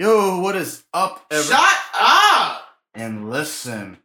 [0.00, 1.60] Yo, what is up, everyone?
[1.60, 2.62] Shut up!
[2.94, 3.98] And listen,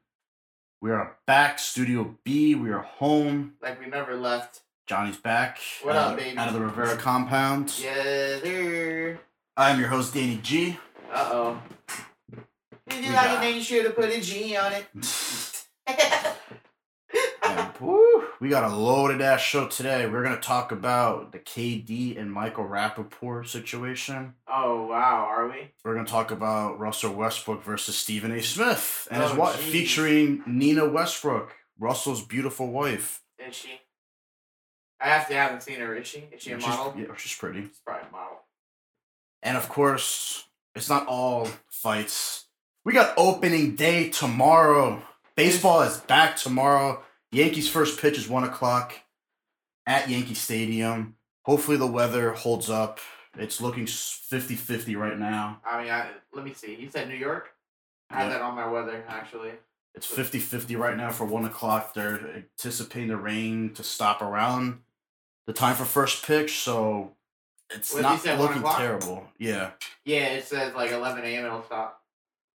[0.82, 2.54] we are back, Studio B.
[2.54, 3.54] We are home.
[3.62, 4.64] Like we never left.
[4.88, 5.58] Johnny's back.
[5.84, 6.38] What out, up, baby?
[6.38, 7.74] Out of the Rivera compound.
[7.82, 9.22] Yeah, there.
[9.56, 10.78] I'm your host, Danny G.
[11.14, 11.62] Uh oh.
[12.88, 15.66] If you do like it, then you should have put a G on it.
[17.82, 20.08] Woo, we got a loaded ass show today.
[20.08, 24.34] We're gonna talk about the KD and Michael Rapaport situation.
[24.48, 25.72] oh wow, are we?
[25.84, 28.42] We're gonna talk about Russell Westbrook versus Stephen A.
[28.42, 29.72] Smith and his Oh, wife, jeez.
[29.72, 33.22] featuring Nina Westbrook, Russell's beautiful wife.
[33.40, 33.82] Is she?
[35.02, 35.96] I actually haven't seen her.
[35.96, 36.20] Is she?
[36.32, 36.94] Is she a She's- model?
[36.98, 37.64] Yeah, she's pretty.
[37.68, 38.38] She's probably a model.
[39.44, 40.46] And of course,
[40.76, 42.46] it's not all fights.
[42.86, 45.02] We got opening day tomorrow.
[45.36, 47.04] Baseball is back tomorrow.
[47.36, 48.94] Yankees' first pitch is one o'clock
[49.86, 51.18] at Yankee Stadium.
[51.44, 53.00] Hopefully, the weather holds up.
[53.38, 55.60] It's looking 50 50 right now.
[55.66, 56.76] I mean, I, let me see.
[56.76, 57.50] You said New York.
[58.10, 58.38] I have Yeah.
[58.38, 59.52] that on my weather actually.
[59.94, 61.94] It's 50 50 right now for one o'clock.
[61.94, 64.80] They're anticipating the rain to stop around
[65.46, 67.16] the time for first pitch, so
[67.70, 69.28] it's What, not looking terrible.
[69.38, 69.72] Yeah.
[70.06, 71.46] Yeah, it says like 11 a.m.
[71.46, 72.02] It'll stop.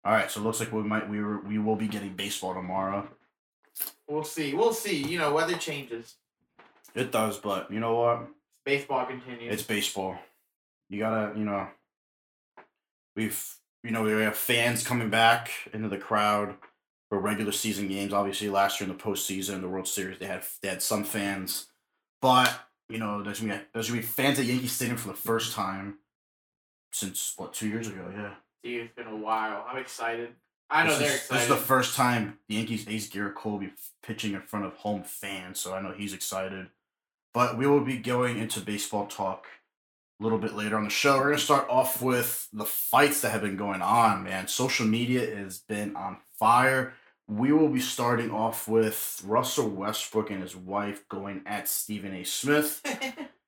[0.06, 2.54] All right, so it looks like we might we were, we will be getting baseball
[2.54, 3.10] tomorrow.
[4.08, 4.54] We'll see.
[4.54, 5.04] We'll see.
[5.04, 6.16] You know, weather changes.
[6.96, 8.28] It does, but you know what?
[8.66, 9.54] Baseball continues.
[9.54, 10.18] It's baseball.
[10.90, 11.68] You gotta, you know,
[13.16, 16.56] we've, you know, we have fans coming back into the crowd
[17.10, 18.14] for regular season games.
[18.14, 21.68] Obviously, last year in the postseason, the World Series, they had they had some fans,
[22.22, 22.52] but
[22.90, 25.54] you know, there's gonna be there's gonna be fans at Yankee Stadium for the first
[25.54, 26.00] time
[26.92, 28.12] since what two years ago?
[28.12, 28.34] Yeah,
[28.64, 29.66] Dude, it's been a while.
[29.70, 30.30] I'm excited.
[30.70, 31.36] I know this they're is, excited.
[31.36, 34.66] This is the first time the Yankees ace Gerrit Cole will be pitching in front
[34.66, 36.68] of home fans, so I know he's excited.
[37.34, 39.48] But we will be going into baseball talk
[40.20, 41.18] a little bit later on the show.
[41.18, 44.48] We're gonna start off with the fights that have been going on, man.
[44.48, 46.94] Social media has been on fire.
[47.28, 52.24] We will be starting off with Russell Westbrook and his wife going at Stephen A.
[52.24, 52.82] Smith.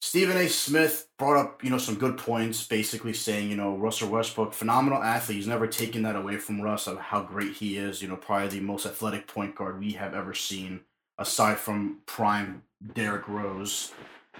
[0.00, 0.48] Stephen A.
[0.48, 5.02] Smith brought up, you know, some good points, basically saying, you know, Russell Westbrook, phenomenal
[5.02, 5.36] athlete.
[5.36, 8.00] He's never taken that away from Russ of how great he is.
[8.00, 10.80] You know, probably the most athletic point guard we have ever seen,
[11.18, 12.62] aside from prime
[12.94, 13.92] Derrick Rose.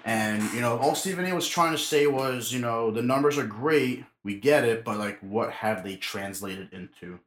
[0.05, 1.35] And, you know, all Stephen A.
[1.35, 4.97] was trying to say was, you know, the numbers are great, we get it, but
[4.97, 7.19] like what have they translated into?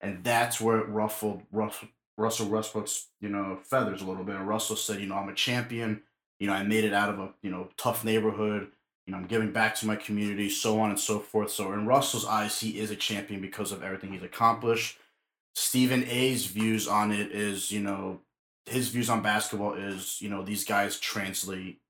[0.00, 4.36] And that's where it ruffled Russell, Russell Westbrook's, you know, feathers a little bit.
[4.36, 6.02] And Russell said, you know, I'm a champion
[6.38, 8.68] you know, I made it out of a you know tough neighborhood.
[9.06, 11.50] You know, I'm giving back to my community, so on and so forth.
[11.50, 14.98] So in Russell's eyes, he is a champion because of everything he's accomplished.
[15.54, 18.20] Stephen A's views on it is, you know,
[18.66, 21.80] his views on basketball is, you know, these guys translate,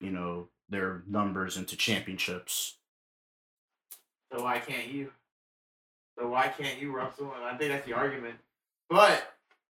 [0.00, 2.76] you know, their numbers into championships.
[4.32, 5.12] so why can't you?
[6.18, 7.32] So why can't you, Russell?
[7.36, 8.36] And I think that's the argument.
[8.88, 9.22] But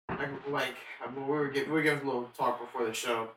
[0.09, 0.77] like, like
[1.17, 3.31] we were getting, we were giving a little talk before the show.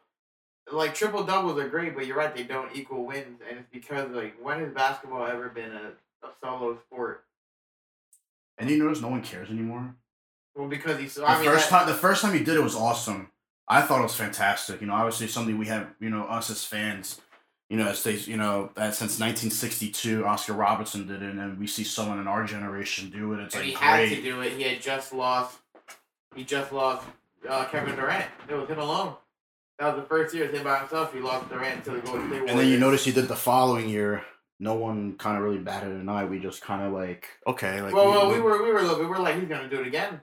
[0.71, 4.11] Like triple doubles are great, but you're right, they don't equal wins, and it's because
[4.11, 5.91] like when has basketball ever been a,
[6.25, 7.23] a solo sport?
[8.57, 9.95] And you notice no one cares anymore.
[10.55, 11.15] Well, because he's.
[11.15, 13.31] The I mean, first that- time, the first time he did it was awesome.
[13.67, 14.81] I thought it was fantastic.
[14.81, 15.87] You know, obviously something we have.
[15.99, 17.21] You know, us as fans.
[17.69, 21.67] You know, as they, you know, that since 1962, Oscar Robertson did it, and we
[21.67, 23.39] see someone in our generation do it.
[23.41, 24.53] It's and like he had to do it.
[24.53, 25.59] He had just lost.
[26.35, 27.05] He just lost
[27.47, 28.25] uh, Kevin Durant.
[28.49, 29.13] It was him alone.
[29.79, 31.13] That was the first year, it was him by himself.
[31.13, 32.49] He lost Durant to the Golden State Warriors.
[32.49, 34.25] And then you notice he did the following year.
[34.59, 36.25] No one kind of really batted an eye.
[36.25, 39.19] We just kind of like okay, like well, well, we were, we were, we were
[39.19, 40.19] like, he's gonna do it again.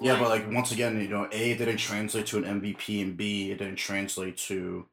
[0.00, 3.18] yeah, but like once again, you know, A it didn't translate to an MVP, and
[3.18, 4.86] B it didn't translate to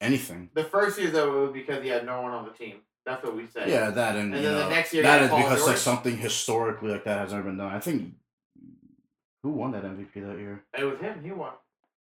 [0.00, 0.50] anything.
[0.54, 2.78] the first year though, it was because he had no one on the team.
[3.06, 3.68] That's what we said.
[3.68, 5.66] Yeah, that and, And then the next year that is he is had Paul because
[5.68, 7.72] like something historically like that has never been done.
[7.72, 8.14] I think
[9.44, 10.64] who won that MVP that year?
[10.76, 11.22] it was him.
[11.22, 11.52] He won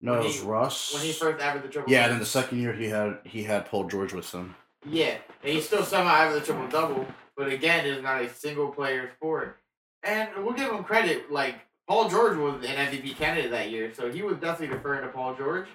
[0.02, 0.94] No, When it was he- Russ.
[0.94, 1.92] when he first averaged the triple.
[1.92, 2.12] yeah, double.
[2.14, 4.56] then the second year he had he had Paul George with him.
[4.86, 7.06] Yeah, and he still somehow averaged the triple double.
[7.36, 9.58] But again, it's not a single player sport.
[10.04, 11.32] And we'll give him credit.
[11.32, 11.56] Like
[11.88, 15.36] Paul George was an MVP candidate that year, so he was definitely deferring to Paul
[15.36, 15.68] George.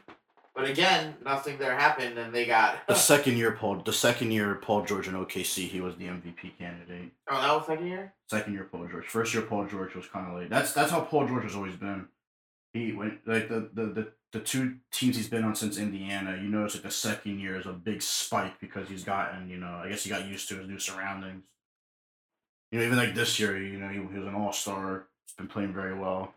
[0.54, 2.86] But again, nothing there happened, and they got.
[2.86, 6.56] The second year Paul the second year Paul George in OKC he was the MVP
[6.58, 7.10] candidate.
[7.28, 8.12] oh, that was second year.
[8.30, 9.06] Second year Paul George.
[9.06, 10.48] First year Paul George was kind of late.
[10.50, 12.06] That's that's how Paul George has always been.
[12.72, 16.36] He went like the, the the the two teams he's been on since Indiana.
[16.36, 19.80] You notice like the second year is a big spike because he's gotten you know
[19.82, 21.44] I guess he got used to his new surroundings.
[22.70, 25.06] You know even like this year you know he, he was an all star.
[25.26, 26.34] He's been playing very well.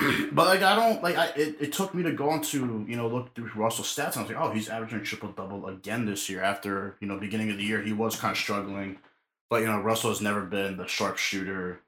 [0.32, 3.08] but like I don't like I it, it took me to go into you know
[3.08, 6.28] look through Russell's stats and I was like oh he's averaging triple double again this
[6.28, 8.98] year after you know beginning of the year he was kind of struggling,
[9.50, 11.80] but you know Russell has never been the sharpshooter,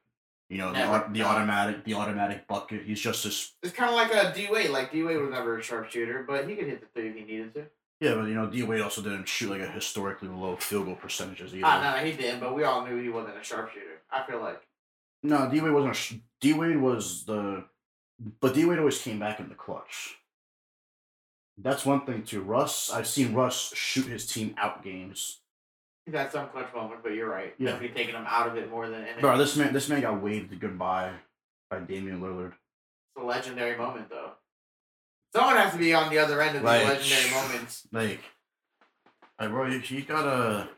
[0.50, 3.96] you know the, Never, the automatic the automatic bucket he's just this It's kind of
[3.96, 4.70] like a D Wade.
[4.70, 7.22] Like D Wade was never a sharpshooter, but he could hit the three if he
[7.24, 7.66] needed to.
[8.00, 10.96] yeah but you know D Wade also didn't shoot like a historically low field goal
[10.96, 11.64] percentages either.
[11.64, 12.40] Ah, no, he didn't.
[12.40, 14.02] But we all knew he wasn't a sharpshooter.
[14.10, 14.60] I feel like.
[15.22, 15.92] No, D Wade wasn't.
[15.92, 17.64] A sh- D Wade was the,
[18.40, 20.16] but D Wade always came back in the clutch.
[21.58, 22.40] That's one thing too.
[22.42, 25.39] Russ, I've seen Russ shoot his team out games.
[26.10, 27.54] He's had some clutch moments, but you're right.
[27.56, 27.70] Yeah.
[27.70, 29.20] Definitely taking him out of it more than anything.
[29.20, 31.12] Bro, this man, this man got waved goodbye
[31.70, 32.48] by Damian Lillard.
[32.48, 34.32] It's a legendary moment, though.
[35.32, 37.86] Someone has to be on the other end of these legendary moments.
[37.92, 38.20] Like,
[39.38, 40.68] like bro, he, he gotta,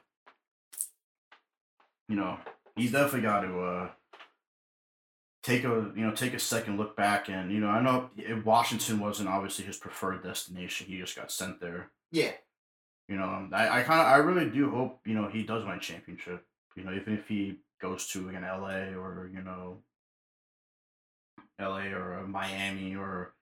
[2.10, 2.36] you know,
[2.76, 3.88] he's definitely got to uh
[5.42, 8.10] take a you know take a second look back and you know I know
[8.44, 10.88] Washington wasn't obviously his preferred destination.
[10.88, 11.88] He just got sent there.
[12.10, 12.32] Yeah.
[13.08, 15.76] You know, I, I kind of, I really do hope, you know, he does win
[15.76, 16.44] a championship.
[16.76, 19.78] You know, even if he goes to like an LA or, you know,
[21.60, 23.34] LA or uh, Miami or,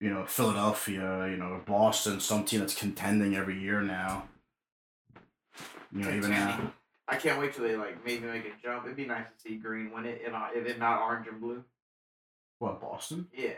[0.00, 4.28] you know, Philadelphia, you know, Boston, some team that's contending every year now.
[5.92, 6.72] You know, even now.
[7.08, 8.84] I can't wait till they like maybe make a jump.
[8.84, 11.64] It'd be nice to see Green win it, and if it not orange and blue.
[12.58, 13.28] What, Boston?
[13.32, 13.54] Yeah.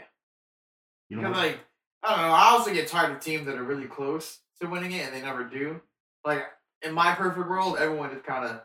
[1.09, 1.59] You know, like
[2.03, 4.93] I don't know, I also get tired of teams that are really close to winning
[4.93, 5.81] it and they never do.
[6.25, 6.45] Like
[6.83, 8.61] in my perfect world, everyone just kind of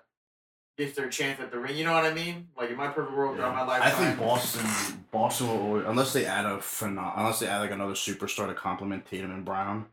[0.77, 1.77] gets their chance at the ring.
[1.77, 2.50] You know what I mean?
[2.57, 3.81] Like in my perfect world, throughout my life.
[3.81, 7.71] I think Boston, Boston will always, unless they add a phenom- unless they add like
[7.71, 9.86] another superstar to complement Tatum and Brown,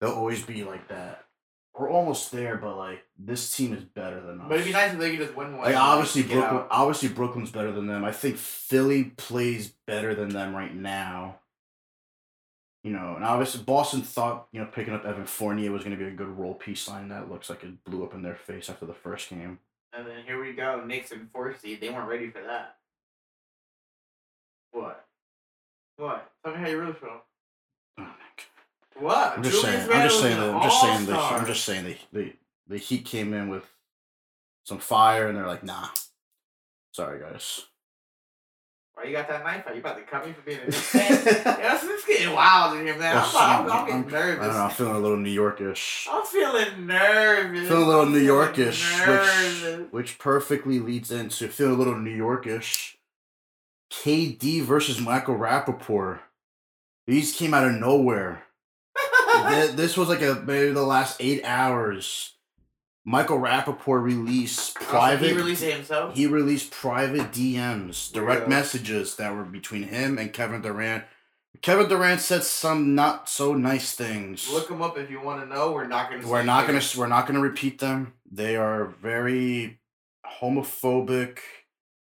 [0.00, 1.24] they'll always be like that.
[1.78, 4.46] We're almost there, but like this team is better than us.
[4.48, 5.66] But it'd be nice if they could just win one.
[5.66, 8.04] Like obviously Brooklyn, obviously Brooklyn's better than them.
[8.04, 11.36] I think Philly plays better than them right now.
[12.84, 16.04] You know, and obviously Boston thought you know picking up Evan Fournier was going to
[16.04, 17.08] be a good role piece line.
[17.08, 19.58] That looks like it blew up in their face after the first game.
[19.92, 21.80] And then here we go, Knicks and four seed.
[21.80, 22.76] They weren't ready for that.
[24.72, 25.04] What?
[25.96, 26.32] What?
[26.42, 27.22] Tell me how you really feel.
[27.98, 29.02] Oh my God.
[29.02, 29.36] What?
[29.36, 29.92] I'm just Julius saying.
[29.92, 30.40] I'm just saying.
[30.40, 31.06] The, I'm just saying.
[31.06, 31.18] The.
[31.18, 32.32] I'm just saying the, the
[32.68, 33.64] the Heat came in with
[34.64, 35.88] some fire, and they're like, nah.
[36.92, 37.66] Sorry, guys.
[39.02, 39.74] Why you got that knife out?
[39.74, 42.86] You about to cut me for being a Knicks yeah, it's, it's getting wild in
[42.86, 43.16] here, man.
[43.16, 44.62] I'm, I'm, I'm, getting I don't know.
[44.62, 46.06] I'm feeling a little New Yorkish.
[46.08, 47.68] I'm feeling nervous.
[47.68, 49.78] Feeling a little New Yorkish, nervous.
[49.78, 52.94] which which perfectly leads into feeling a little New Yorkish.
[53.90, 56.20] KD versus Michael Rapaport.
[57.08, 58.44] These came out of nowhere.
[59.72, 62.34] This was like a maybe the last eight hours.
[63.04, 65.30] Michael Rapaport released oh, private.
[65.30, 66.14] He released himself.
[66.14, 68.48] he released private DMs, direct Weirdo.
[68.48, 71.04] messages that were between him and Kevin Durant.
[71.60, 74.50] Kevin Durant said some not so nice things.
[74.50, 75.72] Look them up if you want to know.
[75.72, 76.26] We're not gonna.
[76.26, 76.74] we're not here.
[76.74, 78.14] gonna we're not gonna repeat them.
[78.30, 79.80] They are very
[80.40, 81.38] homophobic,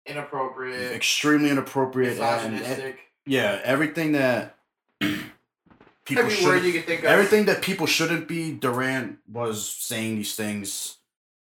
[0.06, 3.00] inappropriate, extremely inappropriate, and, misogynistic.
[3.26, 4.58] yeah, everything that
[6.16, 7.06] people Every word you can think of.
[7.06, 8.52] everything that people shouldn't be.
[8.54, 10.98] Durant was saying these things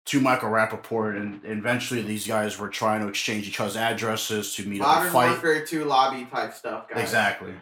[0.06, 4.66] to Michael Rapaport, and eventually these guys were trying to exchange each other's addresses to
[4.66, 5.30] meet up Modern and fight.
[5.30, 7.02] Warfare 2 lobby type stuff, guys.
[7.02, 7.54] Exactly.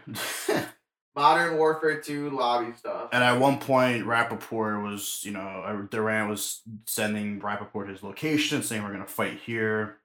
[1.14, 3.10] Modern Warfare 2 lobby stuff.
[3.12, 8.62] And at one point, Rapaport was, you know, uh, Durant was sending Rapaport his location,
[8.62, 9.98] saying we're gonna fight here.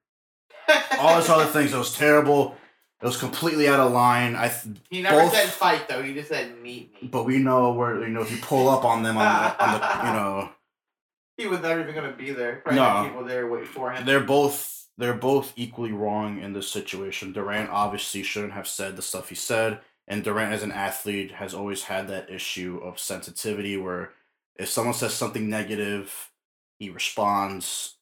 [1.00, 1.74] All this other things.
[1.74, 2.58] It was terrible.
[3.02, 4.36] It was completely out of line.
[4.36, 6.02] I, th- he never both- said fight though.
[6.02, 7.08] He just said meet me.
[7.10, 9.72] but we know where you know if you pull up on them on the, on
[9.80, 10.50] the you know
[11.38, 12.62] He was never even gonna be there.
[12.66, 13.04] Probably No.
[13.08, 14.06] people there waiting for him.
[14.06, 17.32] they're both they're both equally wrong in this situation.
[17.34, 21.54] Durant obviously shouldn't have said the stuff he said, and Durant as an athlete has
[21.54, 24.14] always had that issue of sensitivity where
[24.56, 26.32] if someone says something negative,
[26.80, 27.94] he responds.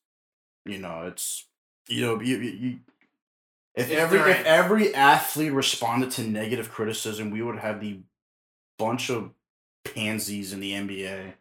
[0.65, 1.45] You know, it's
[1.89, 2.79] you know you you.
[3.75, 8.00] If every if every athlete responded to negative criticism, we would have the
[8.79, 9.32] bunch of
[9.84, 11.34] pansies in the NBA.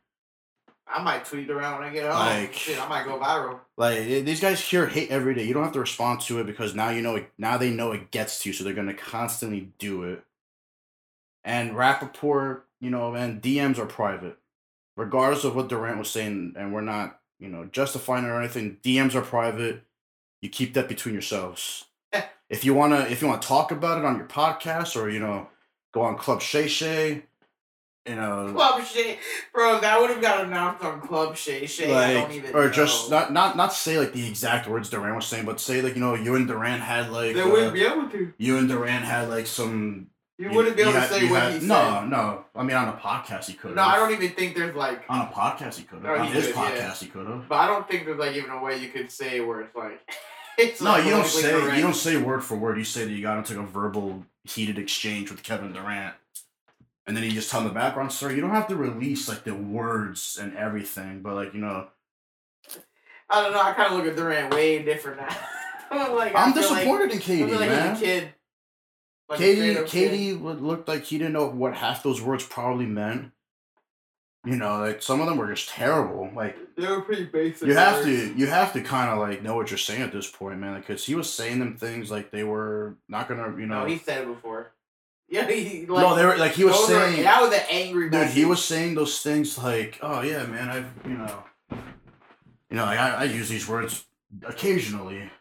[0.86, 2.18] I might tweet around when I get home.
[2.26, 3.60] Like- Shit, I might go viral.
[3.76, 5.44] Like eh, these guys hear hate every day.
[5.44, 7.30] You don't have to respond to it because now you know it.
[7.38, 10.22] Now they know it gets to you, so they're gonna constantly do it.
[11.44, 14.38] And Rapaport, you know, man, DMs are private,
[14.96, 18.78] regardless of what Durant was saying, and we're not, you know, justifying it or anything.
[18.82, 19.82] DMs are private.
[20.42, 21.86] You keep that between yourselves.
[22.54, 25.48] If you wanna, if you wanna talk about it on your podcast or you know,
[25.92, 27.24] go on Club Shay Shay,
[28.06, 29.18] you know, Club Shay,
[29.52, 29.80] bro.
[29.80, 31.66] That would have got announced on Club Shay.
[31.66, 33.18] Shay, I like don't even or just know.
[33.18, 36.00] not not not say like the exact words Durant was saying, but say like you
[36.00, 38.32] know you and Durant had like They uh, wouldn't be able to.
[38.38, 40.08] you and Durant had like some.
[40.36, 41.68] You wouldn't be able to say what had- he said.
[41.68, 42.44] No, no.
[42.56, 43.76] I mean, on a podcast he could.
[43.76, 45.04] No, I don't even think there's like.
[45.08, 46.02] On a podcast he could.
[46.02, 46.94] No, on his could, podcast yeah.
[46.94, 47.48] he could have.
[47.48, 50.00] But I don't think there's like even a way you could say where it's like.
[50.58, 51.76] it's No, like you don't say correct.
[51.76, 52.78] you don't say word for word.
[52.78, 56.14] You say that you got into a verbal heated exchange with Kevin Durant,
[57.06, 58.34] and then you just tell him the background story.
[58.34, 61.88] You don't have to release like the words and everything, but like you know,
[63.30, 63.60] I don't know.
[63.62, 65.28] I kind of look at Durant way different now.
[66.14, 67.96] like, I I'm feel like- disappointed in KD, like man.
[67.96, 68.28] kid.
[69.28, 70.10] Like KD, kid.
[70.12, 73.30] KD would looked like he didn't know what half those words probably meant.
[74.44, 76.30] You know, like some of them were just terrible.
[76.34, 77.66] Like They were pretty basic.
[77.66, 78.06] you have words.
[78.06, 80.78] to, you have to kind of like know what you're saying at this point, man.
[80.78, 83.80] Because he was saying them things like they were not gonna, you know.
[83.80, 84.72] No, he said it before.
[85.30, 86.02] Yeah, he like.
[86.02, 87.22] no, they were like he was those were- saying.
[87.22, 88.10] that was an angry.
[88.10, 91.42] Dude, he was saying those things like, "Oh yeah, man, I've you know,
[92.70, 94.04] you know, like, I, I use these words
[94.46, 95.30] occasionally."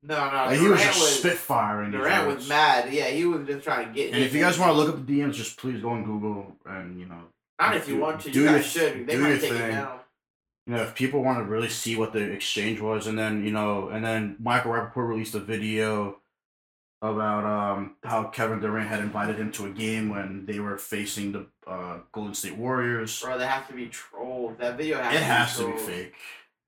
[0.00, 0.36] No, no.
[0.36, 1.32] like, he Durant was just was.
[1.34, 1.90] spitfiring.
[1.90, 2.92] these Durant was mad.
[2.92, 4.12] Yeah, he was just trying to get.
[4.14, 6.52] And if you guys want to look up the DMs, just please go on Google
[6.66, 7.20] and you know,
[7.58, 9.06] not if you want to, do you your- guys should.
[9.06, 9.70] They do might your take it thing.
[9.72, 9.98] down.
[10.66, 13.50] you know, if people want to really see what the exchange was, and then you
[13.50, 16.18] know, and then Michael Rapaport released a video
[17.00, 21.30] about um how Kevin Durant had invited him to a game when they were facing
[21.32, 23.20] the uh, Golden State Warriors.
[23.22, 24.58] Bro, they have to be trolled.
[24.58, 25.14] That video has.
[25.14, 26.14] It to has be to be fake.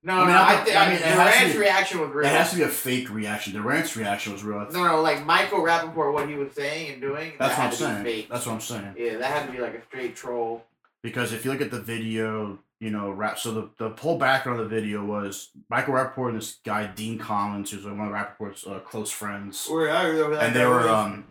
[0.03, 2.27] No, I mean, no, I, think I mean, it Durant's be- reaction was real.
[2.27, 3.53] It has to be a fake reaction.
[3.53, 4.67] Durant's reaction was real.
[4.73, 7.33] No, no, like Michael Rapaport, what he was saying and doing.
[7.39, 8.05] That's that what I'm had to be saying.
[8.05, 8.29] Fake.
[8.31, 8.95] That's what I'm saying.
[8.97, 10.65] Yeah, that had to be like a straight troll.
[11.03, 13.39] Because if you look at the video, you know, rap.
[13.39, 17.19] So the, the whole background of the video was Michael Rapaport and this guy Dean
[17.19, 21.25] Collins, who's one of Rapaport's uh, close friends, I remember that and they were um.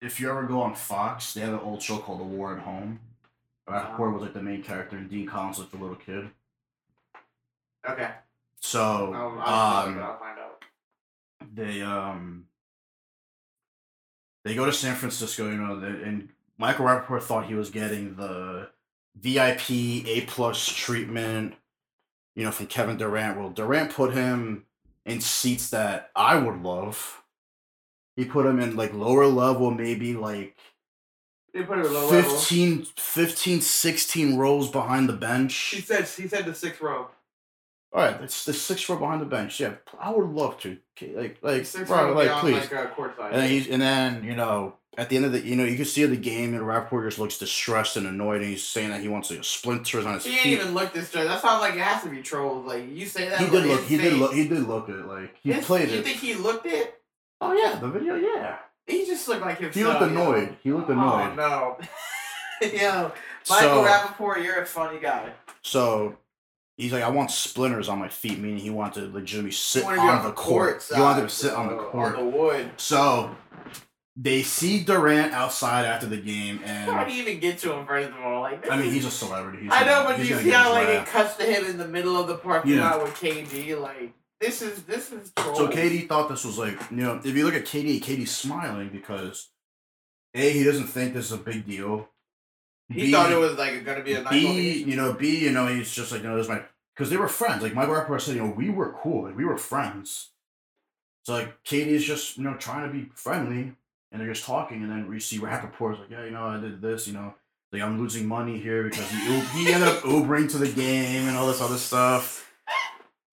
[0.00, 2.62] If you ever go on Fox, they have an old show called The War at
[2.62, 3.00] Home.
[3.68, 6.30] Rapaport was like the main character, and Dean Collins was the little kid.
[7.88, 8.10] Okay.
[8.60, 10.64] So um, I'll find out.
[11.54, 12.46] they um
[14.44, 18.68] they go to San Francisco, you know, and Michael Rapaport thought he was getting the
[19.16, 21.54] VIP A plus treatment,
[22.34, 23.38] you know, from Kevin Durant.
[23.38, 24.64] Well, Durant put him
[25.06, 27.22] in seats that I would love.
[28.16, 30.56] He put him in like lower level, maybe like
[31.54, 32.30] They put it at low level.
[32.30, 35.54] 15, 15, 16 rows behind the bench.
[35.54, 37.08] He said he said the sixth row.
[37.92, 39.60] All right, that's the six row behind the bench.
[39.60, 40.76] Yeah, I would love to.
[41.00, 42.54] Like, like, Sixth bro, like, please.
[42.54, 43.26] like uh, courtside.
[43.32, 45.76] And then he's and then you know at the end of the you know you
[45.76, 49.00] can see the game and Rapaport just looks distressed and annoyed and he's saying that
[49.00, 50.52] he wants like splinters on his he feet.
[50.54, 51.24] even looked this straight.
[51.28, 52.66] That sounds like it has to be trolls.
[52.66, 53.38] Like you say that.
[53.40, 53.84] He did look.
[53.84, 54.34] He did look.
[54.34, 55.98] He did look at like he his- played You it.
[55.98, 57.00] You think he looked it?
[57.40, 58.16] Oh yeah, the video.
[58.16, 59.74] Yeah, He just looked like himself.
[59.76, 60.56] he looked annoyed.
[60.62, 61.30] He looked annoyed.
[61.30, 61.78] Oh no.
[62.60, 63.12] Yo,
[63.48, 65.30] Michael So Rapaport, you're a funny guy.
[65.62, 66.16] so
[66.78, 69.90] he's like, I want splinters on my feet, meaning he wanted to legitimately sit You
[69.90, 70.80] on, the court.
[70.80, 72.16] side, He wanted to sit on the court.
[72.16, 72.70] On the wood.
[72.78, 73.36] So
[74.16, 77.86] they see Durant outside after the game, and How do you even get to him
[77.86, 78.40] first of all?
[78.40, 79.64] Like, I mean he's a celebrity.
[79.64, 81.86] He's I know, gonna- but you see how like it cuts to him in the
[81.86, 82.90] middle of the parking Yeah.
[82.90, 83.74] lot with KD.
[83.80, 85.54] Like this is this is troll.
[85.56, 88.88] So KD thought this was like, you know, if you look at KD, KD's smiling
[88.88, 89.50] because
[90.34, 92.08] A, he doesn't think this is a big deal.
[92.90, 94.32] He B, thought it was like gonna be a nice.
[94.32, 96.62] B, you know, B, you know, he's just like, you know, this is my
[96.94, 97.62] because they were friends.
[97.62, 100.30] Like my Rapaport said, you know, we were cool, like we were friends.
[101.24, 103.74] So like KD's just, you know, trying to be friendly
[104.10, 106.80] and they're just talking and then we see Rapaport's like, Yeah, you know, I did
[106.80, 107.34] this, you know,
[107.72, 111.36] like I'm losing money here because he he ended up Ubering to the game and
[111.36, 112.50] all this other stuff.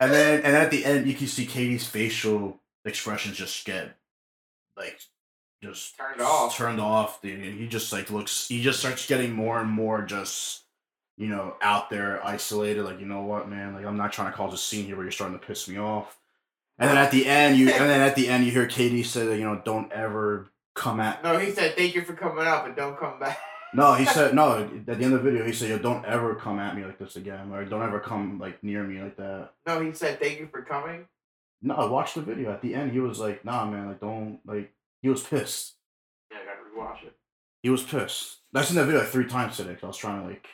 [0.02, 3.96] And then and at the end you can see KD's facial expressions just get
[4.76, 5.00] like
[5.64, 6.56] just Turned off.
[6.56, 7.22] Turned off.
[7.22, 7.42] Dude.
[7.56, 10.66] He just like looks he just starts getting more and more just
[11.18, 14.38] you know, out there, isolated, like, you know what, man, like I'm not trying to
[14.38, 16.18] cause a scene here where you're starting to piss me off.
[16.78, 19.26] And then at the end you and then at the end you hear KD say
[19.26, 22.66] that, you know, don't ever come at No, he said thank you for coming out,
[22.66, 23.40] but don't come back.
[23.74, 26.36] No, he said no, at the end of the video he said, Yo, don't ever
[26.36, 29.52] come at me like this again, or don't ever come like near me like that.
[29.66, 31.06] No, he said thank you for coming.
[31.62, 32.52] No, I watched the video.
[32.52, 34.74] At the end he was like, nah man, like don't like
[35.06, 35.76] he was pissed.
[36.32, 37.16] Yeah, I gotta rewatch it.
[37.62, 38.38] He was pissed.
[38.56, 39.74] I've seen that video like three times today.
[39.76, 40.48] 'cause I was trying to like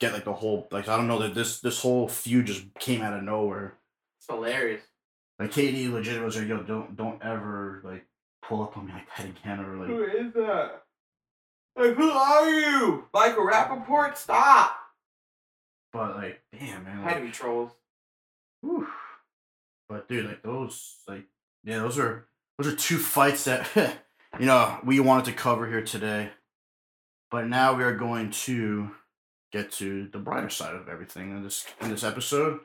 [0.00, 3.00] get like the whole like I don't know that this this whole feud just came
[3.00, 3.78] out of nowhere.
[4.18, 4.82] It's hilarious.
[5.38, 8.04] Like KD legit was like, yo, don't don't ever like
[8.42, 10.82] pull up on me like that again or like Who is that?
[11.76, 13.08] Like, who are you?
[13.14, 14.16] Michael Rapaport?
[14.18, 14.76] Stop!
[15.92, 16.98] but like damn man.
[17.02, 17.72] Had to Like, be trolls.
[18.60, 18.86] whew.
[19.88, 21.24] But dude, like those like
[21.64, 22.26] yeah, those are
[22.58, 23.68] those are two fights that
[24.38, 26.30] you know we wanted to cover here today.
[27.30, 28.90] But now we are going to
[29.52, 32.60] get to the brighter side of everything in this in this episode.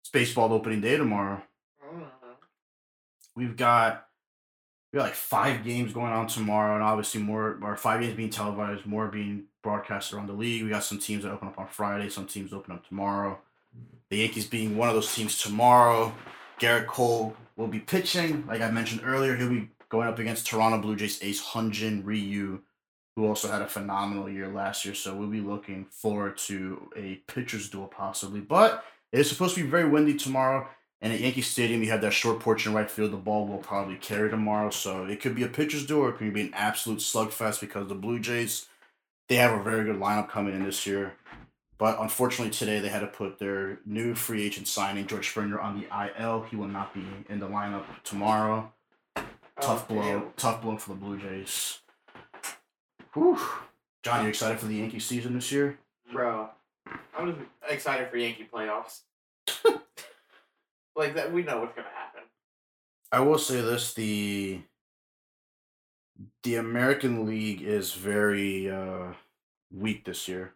[0.00, 1.42] It's baseball opening day tomorrow.
[3.36, 4.06] We've got
[4.92, 8.30] we got like five games going on tomorrow, and obviously more or five games being
[8.30, 10.64] televised, more being broadcast around the league.
[10.64, 13.38] We got some teams that open up on Friday, some teams open up tomorrow.
[14.10, 16.14] The Yankees being one of those teams tomorrow.
[16.58, 18.44] Gerrit Cole will be pitching.
[18.46, 22.60] Like I mentioned earlier, he'll be going up against Toronto Blue Jays ace Hyun-jin Ryu,
[23.16, 24.94] who also had a phenomenal year last year.
[24.94, 28.40] So we'll be looking forward to a pitcher's duel possibly.
[28.40, 30.68] But it is supposed to be very windy tomorrow.
[31.00, 33.12] And at Yankee Stadium, you have that short porch in right field.
[33.12, 34.70] The ball will probably carry tomorrow.
[34.70, 37.88] So it could be a pitcher's duel or it could be an absolute slugfest because
[37.88, 38.66] the Blue Jays,
[39.28, 41.14] they have a very good lineup coming in this year.
[41.78, 45.80] But unfortunately, today they had to put their new free agent signing, George Springer, on
[45.80, 45.86] the
[46.20, 46.42] IL.
[46.42, 48.72] He will not be in the lineup tomorrow.
[49.60, 50.02] Tough Oh, blow.
[50.02, 50.32] damn.
[50.36, 51.78] Tough blow for the Blue Jays.
[53.14, 53.38] Whew.
[54.02, 55.78] John, you excited for the Yankee season this year?
[56.12, 56.48] Bro,
[57.16, 59.00] I'm just excited for Yankee playoffs.
[60.96, 62.22] like that, we know what's gonna happen.
[63.12, 64.60] I will say this: the
[66.42, 69.12] the American League is very uh,
[69.72, 70.54] weak this year.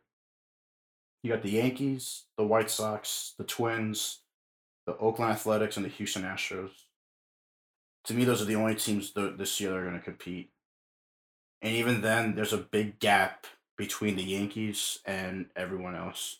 [1.22, 4.20] You got the Yankees, the White Sox, the Twins,
[4.86, 6.70] the Oakland Athletics, and the Houston Astros.
[8.06, 10.50] To me, those are the only teams th- this year that are going to compete.
[11.60, 13.46] And even then, there's a big gap
[13.78, 16.38] between the Yankees and everyone else.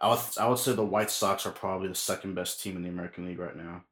[0.00, 2.82] I would, I would say the White Sox are probably the second best team in
[2.84, 3.82] the American League right now.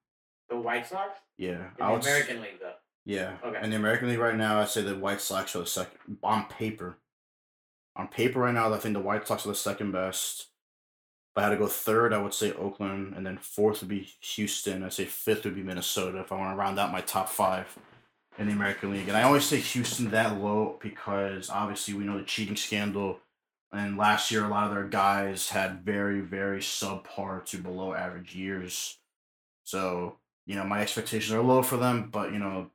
[0.49, 2.75] The White Sox Yeah, in I the would s- American League, though.
[3.05, 3.37] yeah.
[3.45, 3.59] Okay.
[3.65, 6.45] In the American League right now, I'd say the White Sox are the second on
[6.47, 6.99] paper.
[7.97, 10.47] On paper right now, I think the White Sox are the second best.
[11.35, 14.13] If I had to go third, I would say Oakland, and then fourth would be
[14.21, 14.83] Houston.
[14.83, 17.79] I'd say fifth would be Minnesota if I want to round out my top five
[18.39, 19.09] in the American League.
[19.09, 23.21] And I always say Houston that low because obviously we know the cheating scandal.
[23.73, 28.35] And last year, a lot of their guys had very, very subpar to below average
[28.35, 28.99] years.
[29.65, 32.71] So, you know, my expectations are low for them, but, you know,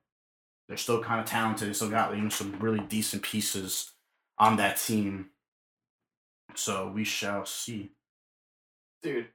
[0.68, 1.70] they're still kind of talented.
[1.70, 3.92] They still got you know, some really decent pieces
[4.40, 5.28] on that team.
[6.56, 7.92] So we shall see.
[9.04, 9.28] Dude,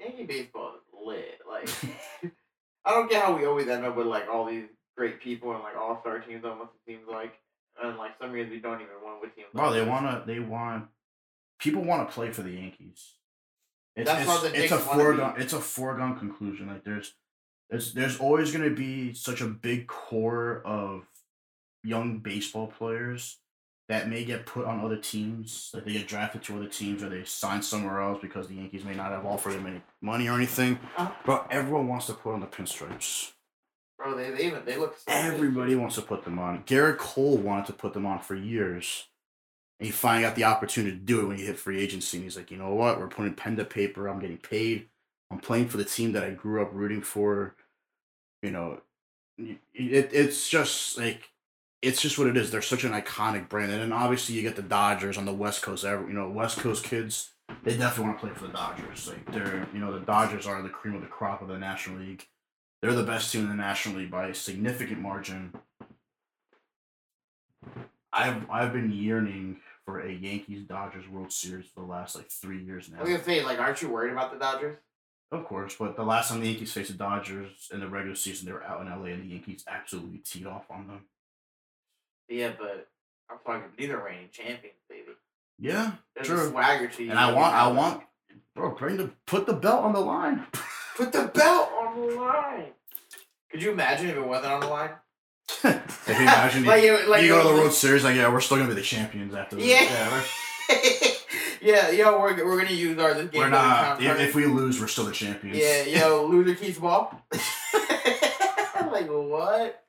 [0.00, 1.40] Yankee baseball is lit.
[1.48, 1.68] Like,
[2.84, 5.62] I don't get how we always end up with like all these great people and
[5.62, 6.44] like all star teams.
[6.44, 7.34] Almost it seems like,
[7.82, 9.48] and like some years we don't even want with teams.
[9.54, 9.88] Bro, like they this.
[9.88, 10.86] wanna they want
[11.58, 13.14] people want to play for the Yankees.
[13.96, 15.42] It's, That's it's, it's a foregone be.
[15.42, 16.68] it's a foregone conclusion.
[16.68, 17.14] Like there's
[17.70, 21.04] there's there's always gonna be such a big core of
[21.82, 23.38] young baseball players
[23.88, 27.08] that may get put on other teams, like they get drafted to other teams or
[27.08, 30.34] they sign somewhere else because the Yankees may not have offered them any money or
[30.36, 30.78] anything.
[30.96, 31.10] Uh-huh.
[31.24, 33.32] But everyone wants to put on the pinstripes.
[33.96, 34.96] Bro, they, they even they look.
[34.98, 35.34] So good.
[35.34, 36.62] Everybody wants to put them on.
[36.64, 39.06] Gerrit Cole wanted to put them on for years.
[39.80, 42.18] And he finally got the opportunity to do it when he hit free agency.
[42.18, 42.98] And he's like, you know what?
[42.98, 44.06] We're putting pen to paper.
[44.06, 44.88] I'm getting paid.
[45.30, 47.54] I'm playing for the team that I grew up rooting for.
[48.42, 48.80] You know,
[49.38, 51.30] it, it's just like,
[51.82, 52.50] it's just what it is.
[52.50, 53.70] They're such an iconic brand.
[53.72, 55.84] And then obviously you get the Dodgers on the West Coast.
[55.84, 57.30] Every- You know, West Coast kids,
[57.62, 59.08] they definitely want to play for the Dodgers.
[59.08, 61.98] Like, they're, you know, the Dodgers are the cream of the crop of the National
[62.00, 62.26] League.
[62.82, 65.52] They're the best team in the National League by a significant margin.
[68.12, 72.62] I've I've been yearning for a Yankees Dodgers World Series for the last like three
[72.62, 73.16] years I was now.
[73.16, 74.78] gonna say, like, aren't you worried about the Dodgers?
[75.30, 78.46] Of course, but the last time the Yankees faced the Dodgers in the regular season,
[78.46, 81.00] they were out in LA and the Yankees absolutely teed off on them.
[82.28, 82.88] Yeah, but
[83.30, 85.12] I'm talking neither reigning champions, baby.
[85.58, 86.46] Yeah, There's True.
[86.46, 87.10] a swagger to you.
[87.10, 88.02] and I want I want
[88.54, 90.46] bro bring the put the belt on the line.
[90.96, 92.66] put the belt on the line.
[93.50, 94.90] Could you imagine if it wasn't on the line?
[95.64, 98.40] if you imagine like, you, like you go to the World Series, like yeah, we're
[98.40, 99.66] still gonna be the champions after this.
[99.66, 100.10] Yeah.
[100.10, 100.24] we're-
[101.62, 103.40] yeah, yo, we're, we're gonna use our this game.
[103.40, 104.02] we're not.
[104.02, 105.56] If, if we lose, we're still the champions.
[105.56, 107.22] yeah, yo, loser keeps ball.
[108.92, 109.82] like what,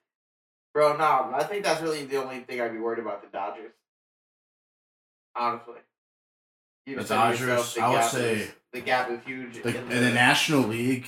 [0.74, 0.96] bro?
[0.98, 3.72] No, I think that's really the only thing I'd be worried about the Dodgers.
[5.36, 5.76] Honestly,
[6.86, 9.62] you The Dodgers, yourself, the I would say- is, the gap is huge.
[9.64, 11.08] The, in in the National League,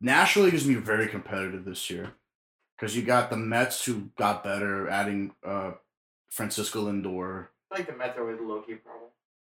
[0.00, 2.12] National League is gonna be very competitive this year,
[2.76, 5.72] because you got the Mets who got better, adding uh,
[6.30, 7.48] Francisco Lindor.
[7.70, 9.10] I feel like the Mets are always a low key problem.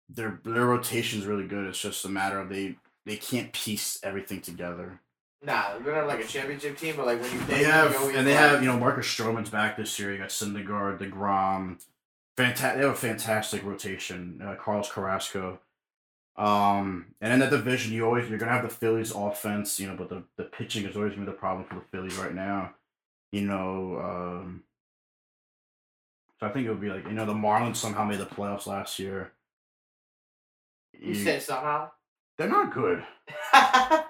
[0.10, 1.66] Their their rotation's really good.
[1.68, 5.00] It's just a matter of they they can't piece everything together.
[5.46, 8.26] Nah, they're not like a championship team, but like when you They have you and
[8.26, 10.12] they have you know Marcus Stroman's back this year.
[10.12, 11.84] You got Syndergaard, Degrom,
[12.38, 12.78] fantastic.
[12.80, 14.42] They have a fantastic rotation.
[14.44, 15.60] Uh, Carlos Carrasco.
[16.36, 19.96] Um, and in that division, you always you're gonna have the Phillies offense, you know,
[19.96, 22.74] but the, the pitching is always gonna be the problem for the Phillies right now.
[23.32, 24.64] You know, um,
[26.40, 28.66] So I think it would be like you know the Marlins somehow made the playoffs
[28.68, 29.34] last year.
[31.00, 31.92] You said somehow.
[32.38, 33.04] they're not good.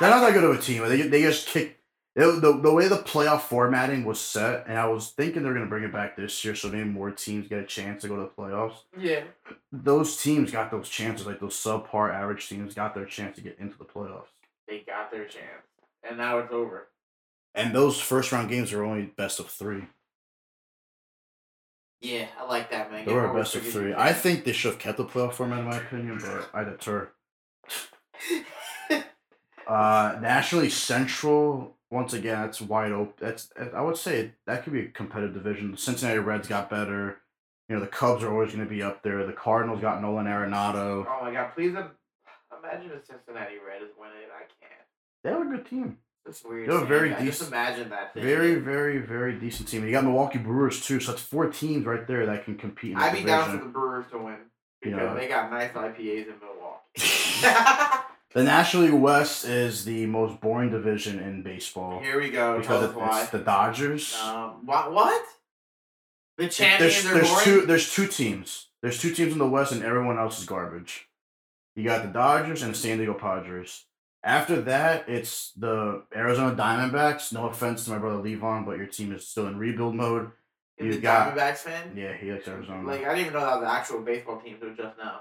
[0.00, 0.86] They're not that good of a team.
[0.88, 1.76] They they just kick.
[2.14, 5.66] The, the, the way the playoff formatting was set, and I was thinking they're gonna
[5.66, 8.22] bring it back this year, so maybe more teams get a chance to go to
[8.22, 8.78] the playoffs.
[8.98, 9.22] yeah.
[9.70, 13.56] Those teams got those chances, like those subpar average teams got their chance to get
[13.60, 14.26] into the playoffs.
[14.66, 15.62] They got their chance,
[16.02, 16.88] and now it's over.
[17.54, 19.84] And those first round games are only best of three.
[22.00, 23.04] Yeah, I like that man.
[23.06, 23.94] They were best of three.
[23.94, 27.10] I think they should have kept the playoff format in my opinion, but I deter.
[29.68, 33.12] Uh, Nationally Central, once again, that's wide open.
[33.18, 35.72] That's I would say that could be a competitive division.
[35.72, 37.18] The Cincinnati Reds got better.
[37.68, 39.26] You know, the Cubs are always going to be up there.
[39.26, 41.04] The Cardinals got Nolan Arenado.
[41.06, 41.52] Oh my god!
[41.54, 44.30] Please imagine if Cincinnati Reds win it.
[44.34, 44.72] I can't.
[45.22, 45.98] They have a good team.
[46.24, 46.70] That's weird.
[46.70, 47.22] They're very that.
[47.24, 48.14] Just imagine that.
[48.14, 48.22] Thing.
[48.22, 49.84] Very, very, very decent team.
[49.84, 52.92] You got Milwaukee Brewers too, so that's four teams right there that can compete.
[52.92, 54.36] In I'd be down for the Brewers to win
[54.82, 55.14] You because know.
[55.14, 58.04] they got nice IPAs in Milwaukee.
[58.34, 62.58] The National League West is the most boring division in baseball Here we go.
[62.58, 63.20] Because us it- why.
[63.22, 64.14] it's the Dodgers.
[64.22, 64.92] Um, what?
[64.92, 65.24] What?
[66.36, 68.66] The champions there's there's two there's two teams.
[68.82, 71.08] There's two teams in the West, and everyone else is garbage.
[71.74, 73.84] You got the Dodgers and the San Diego Padres.
[74.22, 77.32] After that, it's the Arizona Diamondbacks.
[77.32, 80.30] No offense to my brother Levon, but your team is still in rebuild mode.
[80.78, 81.92] You got- Diamondbacks fan?
[81.96, 82.86] Yeah, he likes Arizona.
[82.86, 85.20] Like I didn't even know that was the actual baseball team until just now.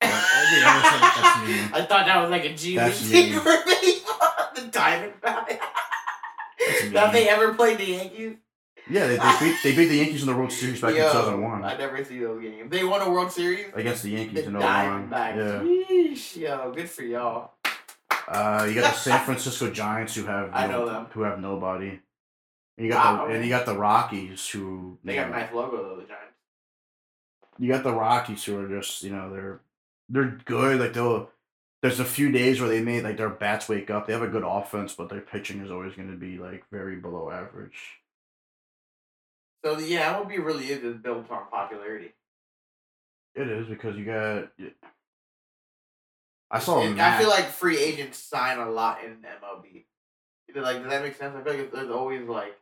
[0.00, 0.27] yeah, that's- that's mean.
[0.40, 3.40] I thought that was like a G League mean.
[3.40, 4.28] for baseball.
[4.54, 5.58] the Diamondbacks.
[6.94, 8.36] Have they ever played the Yankees?
[8.90, 11.64] yeah, they, they beat they beat the Yankees in the World Series back in 2001
[11.64, 12.70] I never see those games.
[12.70, 13.66] They won a World Series.
[13.74, 14.62] against the The Yankees in 01.
[15.10, 15.36] Diamondbacks.
[15.36, 15.62] Yeah.
[15.96, 17.52] Yeesh, yo, good for y'all.
[18.26, 21.06] Uh, you got the San Francisco Giants who have I know them.
[21.12, 21.98] who have nobody.
[22.76, 23.26] And you got Wow.
[23.28, 26.06] the and you got the Rockies who They you got a nice logo though, the
[26.06, 26.34] Giants.
[27.58, 29.60] you got the Rockies who are just you know they're
[30.08, 31.30] they're good like they'll
[31.82, 34.28] there's a few days where they made like their bats wake up they have a
[34.28, 38.00] good offense but their pitching is always going to be like very below average
[39.64, 42.14] So yeah, it would be really is just built on popularity.
[43.34, 44.50] it is because you got
[46.50, 49.84] I saw And I feel like free agents sign a lot in MLB.
[50.48, 51.36] Either, Like, does that make sense?
[51.36, 52.58] I feel like there's always like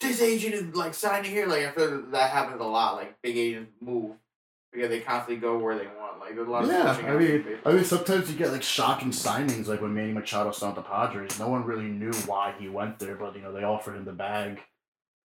[0.00, 1.46] this agent is like signing here.
[1.46, 2.96] Like I feel like that happens a lot.
[2.96, 4.16] Like big agents move
[4.72, 5.97] because they constantly go where they want.
[6.20, 7.44] Like there's a lot of yeah, I mean.
[7.64, 11.38] I mean, sometimes you get like shocking signings, like when Manny Machado signed the Padres.
[11.38, 14.12] No one really knew why he went there, but you know they offered him the
[14.12, 14.60] bag.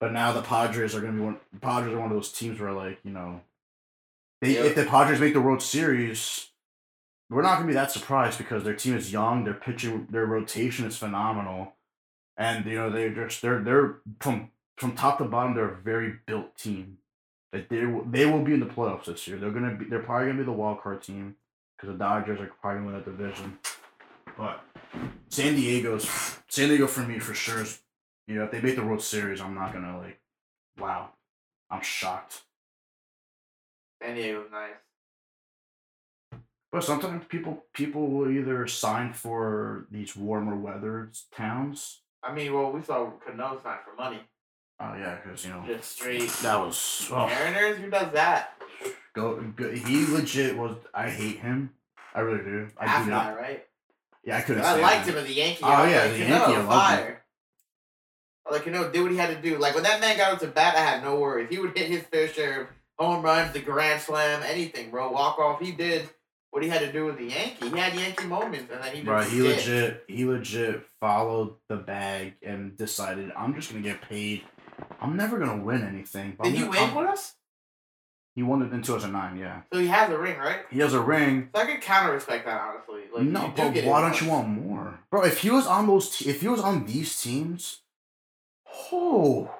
[0.00, 1.36] But now the Padres are going to be one.
[1.52, 3.40] The Padres are one of those teams where, like, you know,
[4.42, 4.64] they, Yeah.
[4.64, 6.48] if the Padres make the World Series,
[7.30, 10.26] we're not going to be that surprised because their team is young, their pitching, their
[10.26, 11.74] rotation is phenomenal,
[12.36, 16.14] and you know they're just they're they're from from top to bottom they're a very
[16.26, 16.98] built team.
[17.54, 19.38] That they will they will be in the playoffs this year.
[19.38, 21.36] They're gonna be they're probably gonna be the wild card team
[21.76, 23.58] because the Dodgers are probably gonna win that division.
[24.36, 24.60] But
[25.28, 27.80] San Diego's San Diego for me for sure is
[28.26, 30.18] you know if they make the World Series I'm not gonna like
[30.80, 31.10] wow
[31.70, 32.42] I'm shocked.
[34.02, 36.40] San Diego's nice.
[36.72, 42.00] But sometimes people people will either sign for these warmer weather towns.
[42.20, 44.18] I mean, well, we saw Cano sign for money.
[44.80, 46.28] Oh yeah, because you know Just straight.
[46.42, 48.54] that was oh, Mariners, who does that?
[49.14, 49.70] go, go.
[49.70, 50.76] He legit was.
[50.92, 51.70] I hate him.
[52.14, 52.68] I really do.
[52.78, 53.24] I After do not.
[53.34, 53.64] that, right?
[54.24, 54.64] Yeah, I couldn't.
[54.64, 55.16] I liked him.
[55.16, 55.60] as a Yankee.
[55.62, 57.16] Oh, I yeah, like, as a you Yankee, I loved him.
[58.50, 59.58] Like you know, did what he had to do.
[59.58, 61.48] Like when that man got up to bat, I had no worries.
[61.48, 62.66] He would hit his fair share of
[62.98, 65.10] home runs, the grand slam, anything, bro.
[65.10, 65.60] Walk off.
[65.60, 66.08] He did
[66.50, 67.68] what he had to do with the Yankee.
[67.68, 71.76] He had Yankee moments, and then he just Bro, he legit, he legit followed the
[71.76, 74.44] bag and decided, I'm just gonna get paid.
[75.04, 76.34] I'm never gonna win anything.
[76.36, 77.34] but Did he win I'm- with us?
[78.34, 79.36] He won it in 2009.
[79.38, 80.60] Yeah, So he has a ring, right?
[80.68, 81.50] he has a ring.
[81.54, 83.02] So I could counter respect that honestly.
[83.14, 85.22] Like no, you do but why don't you want more, bro?
[85.22, 87.82] If he was on those, te- if he was on these teams,
[88.92, 89.50] oh,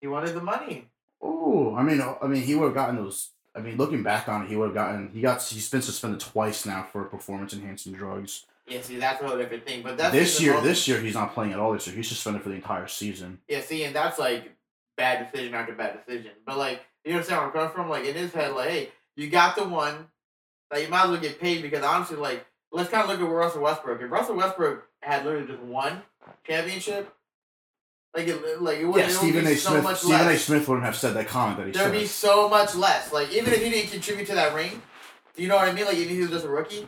[0.00, 0.88] He wanted the money.
[1.22, 3.30] oh, I mean, uh, I mean, he would have gotten those.
[3.54, 5.10] I mean, looking back on it, he would have gotten.
[5.12, 5.40] He got.
[5.42, 8.44] He's been suspended twice now for performance enhancing drugs.
[8.66, 9.82] Yeah, see, that's a whole different thing.
[9.82, 11.72] But that's this year, this year he's not playing at all.
[11.72, 13.40] This year he's suspended for the entire season.
[13.48, 14.52] Yeah, see, and that's like
[14.96, 16.32] bad decision after bad decision.
[16.46, 17.88] But like, you understand where I'm coming from?
[17.90, 20.06] Like in his head, like, hey, you got the one,
[20.72, 23.32] like you might as well get paid because honestly, like, let's kind of look at
[23.32, 24.00] Russell Westbrook.
[24.00, 26.00] If Russell Westbrook had literally just one
[26.46, 27.12] championship,
[28.16, 29.56] like it, like it would, Yeah, Stephen A.
[29.56, 29.84] so Smith.
[29.84, 30.38] much Stephen A.
[30.38, 31.82] Smith wouldn't have said that comment that he said.
[31.82, 33.12] There'd be so much less.
[33.12, 34.80] Like even if he didn't contribute to that ring,
[35.36, 35.84] you know what I mean?
[35.84, 36.86] Like even if he was just a rookie,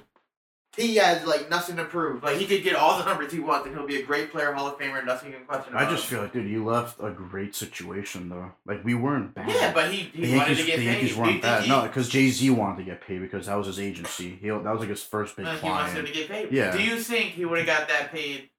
[0.76, 2.22] he has like nothing to prove.
[2.22, 4.52] Like he could get all the numbers he wants, and he'll be a great player,
[4.52, 5.74] Hall of Famer, nothing in question.
[5.74, 6.10] I just him.
[6.10, 8.52] feel like, dude, you left a great situation though.
[8.66, 9.48] Like we weren't bad.
[9.50, 10.92] yeah, but he, he the wanted Yankees, to get the paid.
[10.92, 11.62] Yankees weren't bad.
[11.64, 14.36] he- No, because Jay Z wanted to get paid because that was his agency.
[14.40, 16.08] He that was like his first big no, he wants him client.
[16.08, 16.52] to get paid.
[16.52, 16.76] Yeah.
[16.76, 18.50] Do you think he would have got that paid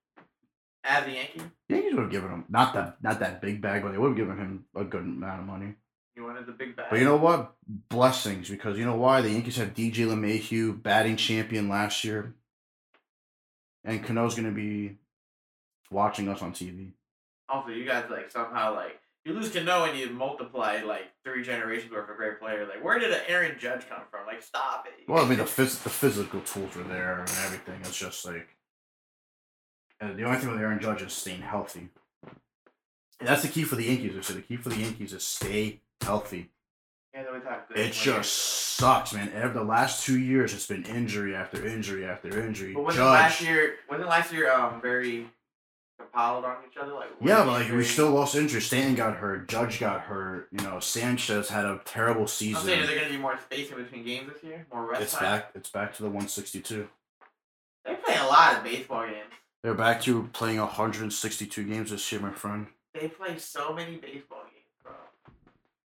[0.84, 1.41] as a Yankee?
[1.69, 4.17] Yankees would have given him not that not that big bag, but they would have
[4.17, 5.75] given him a good amount of money.
[6.17, 6.88] He wanted the big bag.
[6.89, 7.53] But you know what?
[7.67, 12.34] Blessings because you know why the Yankees have DJ LeMahieu, batting champion last year,
[13.84, 14.97] and Cano's gonna be
[15.91, 16.93] watching us on TV.
[17.47, 21.91] Also, you guys like somehow like you lose Cano and you multiply like three generations
[21.91, 22.65] worth of great player.
[22.65, 24.25] Like, where did an Aaron Judge come from?
[24.25, 25.08] Like, stop it.
[25.08, 27.80] Well, I mean the phys- the physical tools are there and everything.
[27.82, 28.47] It's just like,
[29.99, 31.89] and the only thing with Aaron Judge is staying healthy.
[33.19, 34.17] And that's the key for the Yankees.
[34.17, 36.50] I said the key for the Yankees is stay healthy.
[37.14, 37.98] Yeah, they always It players.
[38.00, 39.32] just sucks, man.
[39.34, 42.74] Every the last two years, it's been injury after injury after injury.
[42.74, 43.76] But wasn't Judge, last year?
[43.90, 45.28] Wasn't last year um very
[46.00, 46.94] compiled on each other?
[46.94, 48.62] Like, yeah, but like we still lost injury.
[48.62, 49.48] Stanton got hurt.
[49.48, 50.48] Judge got hurt.
[50.52, 52.58] You know, Sanchez had a terrible season.
[52.62, 54.68] I'm saying, is there gonna be more space in between games this year?
[54.72, 55.24] More rest It's time.
[55.24, 55.52] back.
[55.56, 56.88] It's back to the 162.
[57.84, 59.24] They're playing a lot of baseball games.
[59.64, 62.68] They're back to playing 162 games this year, my friend.
[62.94, 64.44] They play so many baseball.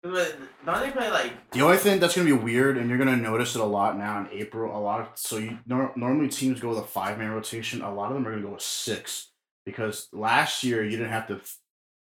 [0.04, 0.36] But
[0.66, 1.50] they play like?
[1.52, 4.20] The only thing that's gonna be weird, and you're gonna notice it a lot now
[4.20, 4.76] in April.
[4.76, 7.80] A lot of so you nor, normally teams go with a five man rotation.
[7.80, 9.30] A lot of them are gonna go with six
[9.64, 11.56] because last year you didn't have to th-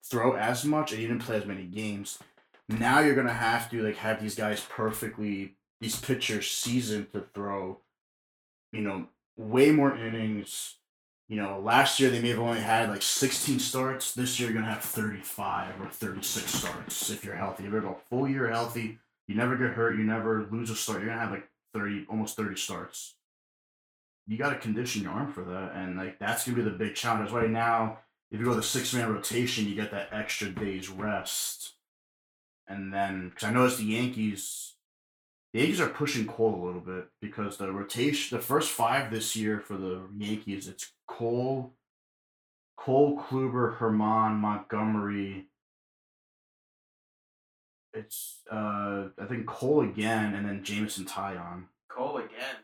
[0.08, 2.20] throw as much and you didn't play as many games.
[2.68, 7.80] Now you're gonna have to like have these guys perfectly these pitchers seasoned to throw,
[8.72, 10.76] you know, way more innings.
[11.30, 14.14] You know, last year they may have only had like 16 starts.
[14.14, 17.64] This year you're gonna have 35 or 36 starts if you're healthy.
[17.64, 18.98] If you're gonna full year healthy.
[19.28, 19.96] You never get hurt.
[19.96, 20.98] You never lose a start.
[20.98, 23.14] You're gonna have like 30, almost 30 starts.
[24.26, 27.30] You gotta condition your arm for that, and like that's gonna be the big challenge.
[27.30, 28.00] Right now,
[28.32, 31.74] if you go the six man rotation, you get that extra day's rest,
[32.66, 34.74] and then because I noticed the Yankees.
[35.52, 39.34] The Yankees are pushing Cole a little bit because the rotation, the first five this
[39.34, 41.74] year for the Yankees, it's Cole,
[42.76, 45.46] Cole, Kluber, Germán, Montgomery.
[47.92, 51.64] It's uh, I think Cole again, and then Jameson Taillon.
[51.90, 52.56] Cole again.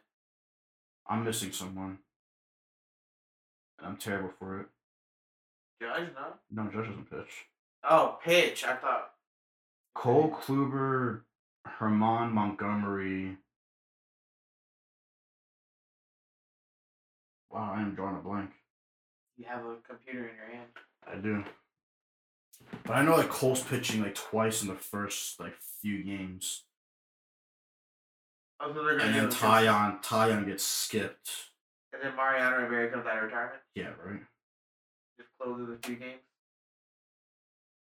[1.09, 1.99] I'm missing someone.
[3.79, 4.67] And I'm terrible for it.
[5.83, 6.63] Judge, no.
[6.65, 7.47] No, Judge doesn't pitch.
[7.89, 8.65] Oh, pitch.
[8.65, 9.11] I thought.
[9.95, 11.23] Cole, Kluber,
[11.79, 13.37] Germán, Montgomery.
[17.57, 18.51] Wow, I am drawing a blank.
[19.39, 20.69] You have a computer in your hand.
[21.11, 21.43] I do.
[22.85, 26.65] But I know that Cole's pitching like twice in the first like few games.
[28.61, 29.39] Oh, so they're gonna And then.
[29.39, 31.31] Taillon Taillon gets skipped.
[31.95, 33.63] And then Mariano Rivera comes out of retirement.
[33.75, 34.21] Yeah, right.
[35.17, 36.21] Just closes a few games.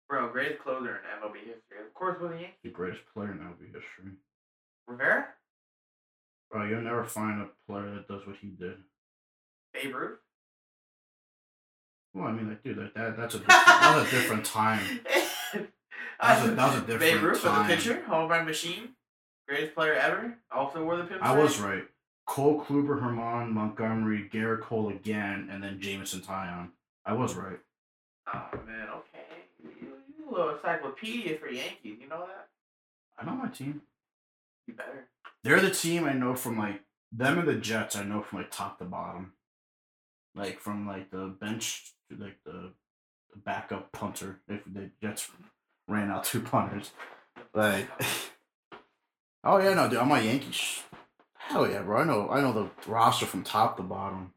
[0.09, 1.85] Bro, greatest closer in MLB history.
[1.85, 2.57] Of course, with the Yankees.
[2.63, 4.13] The greatest player in MLB history.
[4.87, 5.27] Rivera?
[6.49, 8.77] Bro, you'll never find a player that does what he did.
[9.73, 10.19] Babe Ruth?
[12.13, 14.99] Well, I mean, like, dude, like that that's a different, that was a different time.
[15.03, 17.67] That was a- that was a Babe different Ruth time.
[17.67, 18.89] was a pitcher, home run machine,
[19.47, 20.37] greatest player ever.
[20.53, 21.21] Also wore the pinstripe.
[21.21, 21.83] I was right.
[22.27, 26.69] Cole Kluber, Germán, Montgomery, Gerrit Cole again, and then Jameson Taillon.
[27.05, 27.59] I was right.
[28.33, 29.25] Oh man, okay.
[29.63, 29.87] You, you,
[30.19, 31.97] you a little encyclopedia for Yankees.
[31.99, 32.47] You know that?
[33.19, 33.81] I know my team.
[34.67, 35.07] You better.
[35.43, 36.81] They're the team I know from like
[37.11, 37.95] them and the Jets.
[37.95, 39.33] I know from like top to bottom,
[40.35, 42.71] like from like the bench to like the,
[43.31, 44.39] the backup punter.
[44.47, 45.29] If the Jets
[45.87, 46.91] ran out two punters,
[47.53, 47.87] like
[49.43, 50.83] oh yeah, no, dude, I'm my Yankees.
[51.37, 52.01] Hell yeah, bro.
[52.01, 54.33] I know, I know the roster from top to bottom.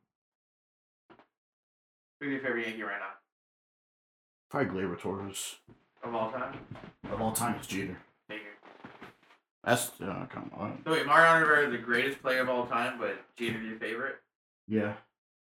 [2.21, 3.15] Who's your favorite Yankee right now
[4.51, 5.57] Probably Gleyber Torres
[6.03, 6.59] of all time?
[7.13, 7.99] of all time is Jeter.
[8.29, 8.47] Figured.
[9.63, 10.81] That's uh, come on.
[10.85, 14.17] So wait, Mariano Rivera is the greatest player of all time, but Jeter your favorite.
[14.67, 14.95] Yeah,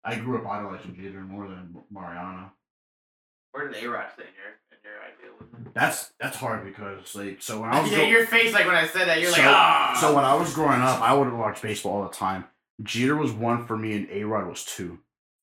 [0.04, 2.52] I grew up idolizing Jeter more than Mariano.
[3.52, 5.72] Where did A Rod sit in your in your idealism?
[5.74, 8.86] That's that's hard because like so when I was yeah, your face like when I
[8.86, 9.98] said that, you're so, like, ah.
[10.00, 12.44] so when I was growing up, I would watch baseball all the time.
[12.82, 14.98] Jeter was one for me, and A Rod was two.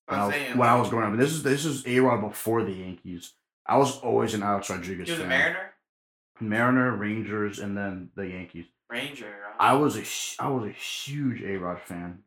[0.08, 2.22] When I, was, saying, when I was growing up, this is this is A Rod
[2.22, 3.34] before the Yankees.
[3.66, 5.30] I was always an Alex Rodriguez he was a fan.
[5.30, 5.74] Mariner,
[6.40, 8.66] Mariner, Rangers, and then the Yankees.
[8.90, 9.36] Ranger.
[9.60, 12.24] I was a I was a huge A Rod fan,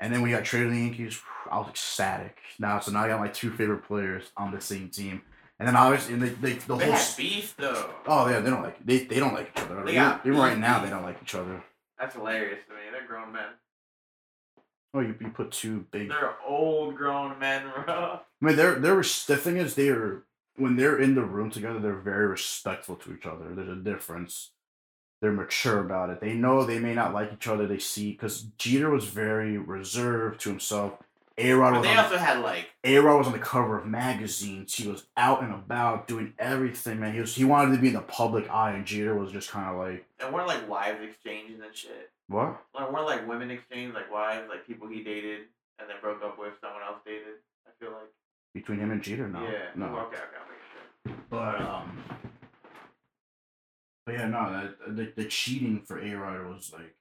[0.00, 1.20] and then we got traded to the Yankees.
[1.50, 2.38] I was ecstatic.
[2.58, 5.22] Now, so now I got my two favorite players on the same team,
[5.58, 7.90] and then obviously and they, they, the they whole had beef though.
[8.06, 9.76] oh yeah they don't like they, they don't like each other.
[9.84, 11.62] They even got even right now they don't like each other.
[11.98, 12.80] That's hilarious to me.
[12.92, 13.46] They're grown men.
[14.94, 16.08] Oh, you, you put two big.
[16.08, 18.20] They're old grown men, bro.
[18.20, 20.22] I mean, they're they're the thing is they're
[20.56, 23.54] when they're in the room together, they're very respectful to each other.
[23.54, 24.52] There's a difference.
[25.20, 26.20] They're mature about it.
[26.20, 27.66] They know they may not like each other.
[27.66, 30.94] They see because Jeter was very reserved to himself.
[31.38, 34.74] A Rod they on, also had like A Rod was on the cover of magazines.
[34.74, 37.12] He was out and about doing everything, man.
[37.12, 39.68] He was he wanted to be in the public eye, and Jeter was just kind
[39.68, 42.10] of like, and weren't like wives exchanging and shit.
[42.28, 42.62] what?
[42.74, 45.40] Like weren't like women exchanged like wives, like people he dated
[45.78, 47.40] and then broke up with someone else dated.
[47.66, 48.10] I feel like.
[48.54, 49.68] Between him and Jeter, no, yeah.
[49.74, 49.86] no.
[49.86, 51.24] Okay, okay, I'll make sure.
[51.28, 52.02] But um,
[54.06, 56.94] but yeah, no, that uh, the, the cheating for A Rod was like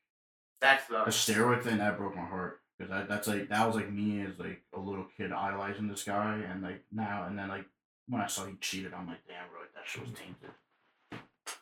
[0.59, 3.75] That's the the steroid thing that broke my heart because that that's like that was
[3.75, 7.47] like me as like a little kid idolizing this guy, and like now and then
[7.49, 7.65] like
[8.09, 10.51] when I saw he cheated, I'm like, damn, bro, that shit was tainted.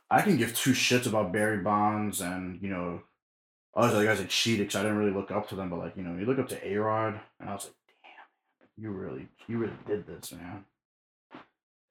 [0.09, 3.01] I can give two shits about Barry Bonds and you know
[3.75, 6.03] other guys that cheated because I didn't really look up to them, but like you
[6.03, 9.57] know you look up to A Rod, and I was like, damn, you really you
[9.57, 10.65] really did this, man.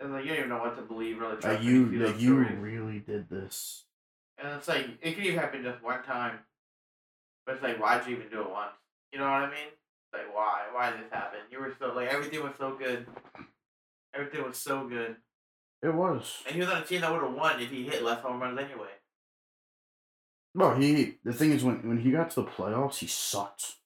[0.03, 1.37] And like you don't even know what to believe really.
[1.43, 2.59] Like you like you stories.
[2.59, 3.85] really did this.
[4.43, 6.39] And it's like it could even happen just one time.
[7.47, 8.73] But it's like why'd you even do it once?
[9.13, 9.71] You know what I mean?
[10.13, 10.63] Like why?
[10.73, 11.41] Why did this happen?
[11.51, 13.07] You were so like everything was so good.
[14.15, 15.17] Everything was so good.
[15.83, 16.43] It was.
[16.47, 18.41] And he was on a team that would have won if he hit less home
[18.41, 18.89] runs anyway.
[20.55, 23.77] Well, he the thing is when when he got to the playoffs, he sucked.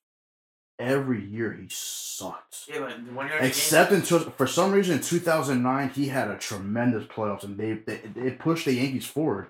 [0.78, 2.66] Every year he sucked.
[2.68, 7.06] Yeah, but in a Except in for some reason in 2009 he had a tremendous
[7.06, 9.46] playoffs and they they, they pushed the Yankees forward.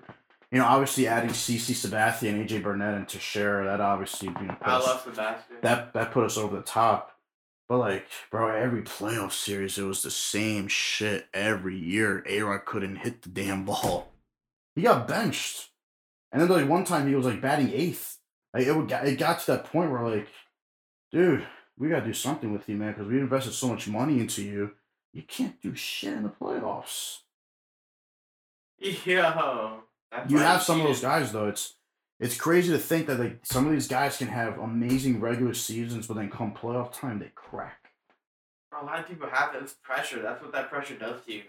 [0.51, 4.55] You know, obviously adding CC Sabathia and AJ Burnett and Teixeira, that obviously you know
[4.57, 5.57] put I us- love Sebastian.
[5.61, 7.11] that that put us over the top.
[7.67, 12.23] But like, bro, every playoff series it was the same shit every year.
[12.29, 14.13] A Rod couldn't hit the damn ball.
[14.75, 15.71] He got benched,
[16.31, 18.19] and then like one time he was like batting eighth.
[18.53, 20.27] Like it would it got to that point where like,
[21.11, 21.45] dude,
[21.77, 24.71] we gotta do something with you, man, because we invested so much money into you.
[25.13, 27.19] You can't do shit in the playoffs.
[28.79, 29.83] Yo.
[30.29, 31.47] You have some of those guys though.
[31.47, 31.75] It's
[32.19, 36.07] it's crazy to think that like some of these guys can have amazing regular seasons,
[36.07, 37.91] but then come playoff time they crack.
[38.79, 40.21] A lot of people have this pressure.
[40.21, 41.43] That's what that pressure does to you.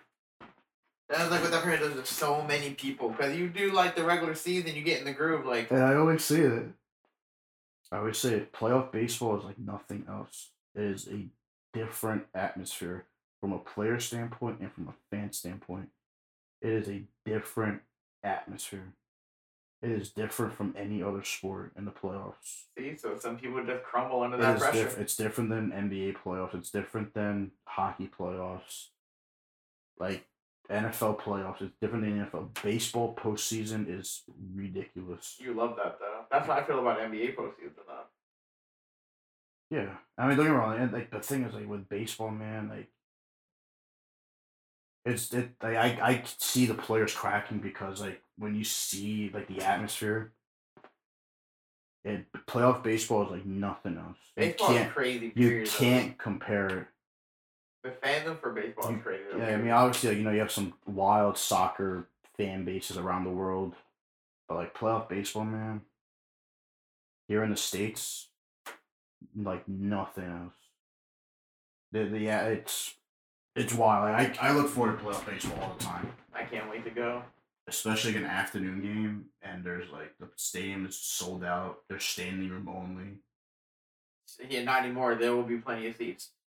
[1.08, 3.10] That's like what that pressure does to so many people.
[3.10, 5.46] Because you do like the regular season, you get in the groove.
[5.46, 6.64] Like, And I always see it.
[7.90, 8.46] I would say.
[8.52, 10.50] Playoff baseball is like nothing else.
[10.74, 11.26] It is a
[11.72, 13.06] different atmosphere
[13.40, 15.88] from a player standpoint and from a fan standpoint.
[16.60, 17.82] It is a different
[18.22, 18.92] atmosphere.
[19.80, 22.64] It is different from any other sport in the playoffs.
[22.76, 24.84] see, so some people just crumble under It that pressure.
[24.84, 26.54] diff- it's different than NBA playoffs.
[26.56, 28.88] It's different than hockey playoffs.
[30.00, 30.26] Like
[30.68, 32.60] NFL playoffs, it's different than NFL.
[32.62, 35.36] Baseball postseason is ridiculous.
[35.38, 36.07] You love that though.
[36.30, 38.04] That's how I feel about NBA postseason though.
[39.70, 40.92] Yeah, I mean, don't get me wrong.
[40.92, 42.88] Like the thing is, like with baseball, man, like
[45.04, 45.50] it's it.
[45.62, 50.32] Like, I I see the players cracking because like when you see like the atmosphere,
[52.04, 54.16] it playoff baseball is like nothing else.
[54.36, 55.32] Baseball is can't crazy.
[55.34, 55.78] you period, though.
[55.78, 56.86] can't compare it.
[57.84, 59.24] The fandom for baseball is crazy.
[59.36, 63.24] Yeah, I mean, obviously, like, you know, you have some wild soccer fan bases around
[63.24, 63.74] the world,
[64.48, 65.82] but like playoff baseball, man,
[67.28, 68.28] here in the states,
[69.36, 70.54] like nothing else.
[71.92, 72.94] The, the yeah, it's
[73.54, 74.04] it's wild.
[74.08, 77.22] I I look forward to playoff baseball all the time, I can't wait to go.
[77.68, 81.78] especially like an afternoon game, and there's like the stadium is sold out.
[81.88, 83.20] There's standing room only.
[84.48, 85.14] Yeah, not anymore.
[85.14, 86.30] There will be plenty of seats.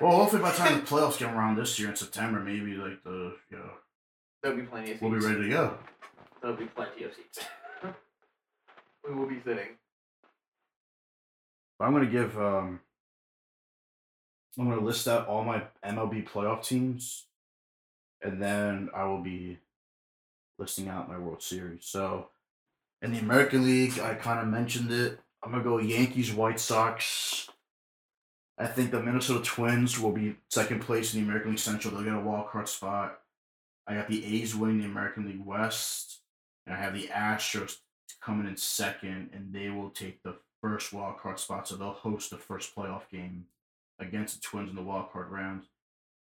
[0.00, 3.04] Well, hopefully by the time the playoffs come around this year in September, maybe like
[3.04, 3.70] the you know
[4.42, 5.02] There'll be plenty of seats.
[5.02, 5.78] we'll be ready to go.
[6.40, 7.40] There'll be plenty of seats.
[9.06, 9.76] we will be sitting.
[11.80, 12.80] I'm gonna give um
[14.58, 17.26] I'm gonna list out all my MLB playoff teams
[18.22, 19.58] and then I will be
[20.58, 21.84] listing out my World Series.
[21.84, 22.28] So
[23.02, 25.20] in the American League, I kind of mentioned it.
[25.42, 27.50] I'm gonna go Yankees, White Sox.
[28.56, 31.92] I think the Minnesota Twins will be second place in the American League Central.
[31.92, 33.20] They'll get a wild card spot.
[33.86, 36.20] I got the A's winning the American League West,
[36.64, 37.78] and I have the Astros
[38.22, 41.68] coming in second, and they will take the first wild card spot.
[41.68, 43.44] So they'll host the first playoff game
[43.98, 45.64] against the Twins in the wild card round.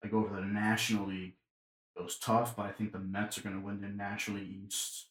[0.04, 1.34] I go over the National League.
[1.96, 4.66] It was tough, but I think the Mets are going to win the National League
[4.66, 5.06] East.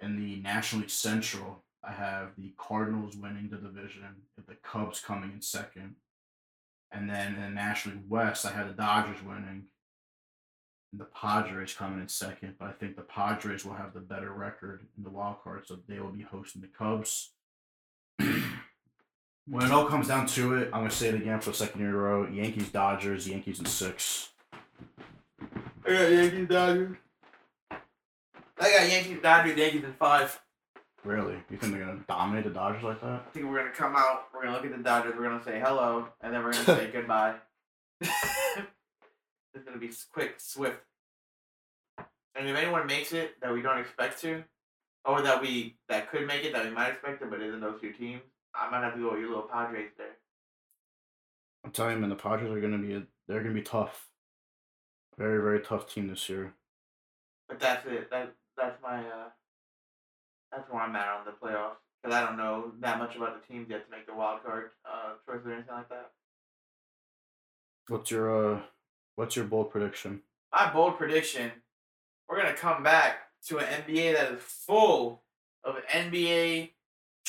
[0.00, 4.02] In the National League Central, I have the Cardinals winning the division,
[4.34, 5.96] with the Cubs coming in second.
[6.90, 9.66] And then in the National League West, I had the Dodgers winning,
[10.90, 12.54] and the Padres coming in second.
[12.58, 15.78] But I think the Padres will have the better record in the wild card, so
[15.86, 17.32] they will be hosting the Cubs.
[19.50, 21.80] When it all comes down to it, I'm gonna say it again for the second
[21.80, 24.28] year in a row: Yankees, Dodgers, Yankees in six.
[25.84, 26.96] I got Yankees, Dodgers.
[27.72, 30.40] I got Yankees, Dodgers, Yankees in five.
[31.02, 31.34] Really?
[31.50, 33.24] You think they're gonna dominate the Dodgers like that?
[33.26, 34.28] I think we're gonna come out.
[34.32, 35.14] We're gonna look at the Dodgers.
[35.18, 37.34] We're gonna say hello, and then we're gonna say goodbye.
[38.00, 40.78] it's gonna be quick, swift.
[42.36, 44.44] And if anyone makes it that we don't expect to,
[45.04, 47.80] or that we that could make it that we might expect it, but isn't those
[47.80, 48.22] two teams,
[48.54, 50.16] I might have to go with your little Padres there.
[51.64, 54.08] I'm telling you, man, the Padres are gonna be a, they're gonna be tough.
[55.18, 56.54] Very, very tough team this year.
[57.48, 58.10] But that's it.
[58.10, 59.28] That that's my uh.
[60.50, 63.52] That's where I'm at on the playoffs because I don't know that much about the
[63.52, 66.10] teams yet to make the wild card uh choice or anything like that.
[67.88, 68.60] What's your uh,
[69.14, 70.22] what's your bold prediction?
[70.52, 71.50] my bold prediction,
[72.28, 75.22] we're gonna come back to an NBA that is full
[75.64, 76.70] of NBA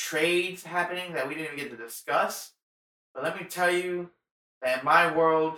[0.02, 2.52] trades happening that we didn't even get to discuss.
[3.14, 4.10] But let me tell you
[4.62, 5.58] that in my world,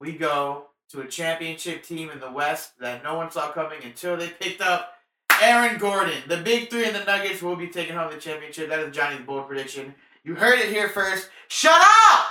[0.00, 4.16] we go to a championship team in the West that no one saw coming until
[4.16, 4.94] they picked up
[5.40, 6.22] Aaron Gordon.
[6.26, 8.68] The big three and the Nuggets will be taking home the championship.
[8.68, 9.94] That is Johnny's bold prediction.
[10.24, 11.28] You heard it here first.
[11.48, 12.26] Shut up!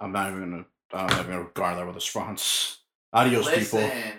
[0.00, 0.64] I'm not even gonna.
[0.92, 2.80] I'm not even gonna garner that with a response.
[3.14, 3.80] Adios, people.
[3.80, 4.12] Listen,